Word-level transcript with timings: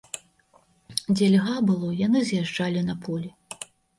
Дзе 1.15 1.27
льга 1.33 1.57
было, 1.69 1.91
яны 2.01 2.19
з'язджалі 2.31 2.81
на 2.91 2.97
поле. 3.07 3.29